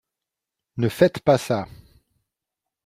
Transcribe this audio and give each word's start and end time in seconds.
Ne 0.77 0.89
faites 0.89 1.19
pas 1.19 1.37
ça. 1.37 1.67